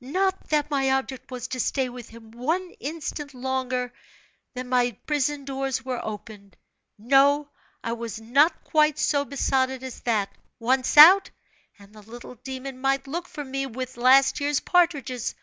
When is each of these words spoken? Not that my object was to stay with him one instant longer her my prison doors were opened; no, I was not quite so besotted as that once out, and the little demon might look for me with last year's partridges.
Not 0.00 0.50
that 0.50 0.70
my 0.70 0.88
object 0.92 1.32
was 1.32 1.48
to 1.48 1.58
stay 1.58 1.88
with 1.88 2.10
him 2.10 2.30
one 2.30 2.70
instant 2.78 3.34
longer 3.34 3.92
her 4.54 4.62
my 4.62 4.92
prison 5.04 5.44
doors 5.44 5.84
were 5.84 5.98
opened; 6.04 6.56
no, 6.96 7.50
I 7.82 7.92
was 7.94 8.20
not 8.20 8.62
quite 8.62 9.00
so 9.00 9.24
besotted 9.24 9.82
as 9.82 9.98
that 10.02 10.30
once 10.60 10.96
out, 10.96 11.30
and 11.76 11.92
the 11.92 12.02
little 12.02 12.36
demon 12.36 12.80
might 12.80 13.08
look 13.08 13.26
for 13.26 13.44
me 13.44 13.66
with 13.66 13.96
last 13.96 14.38
year's 14.38 14.60
partridges. 14.60 15.34